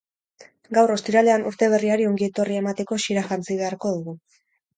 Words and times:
Gaur, 0.77 0.93
ostiralean, 0.95 1.45
urte 1.49 1.67
berriari 1.73 2.07
ongi 2.13 2.25
etorria 2.29 2.63
emateko 2.63 2.99
xira 3.05 3.25
jantzi 3.29 3.61
beharko 3.61 3.95
dugu. 3.99 4.19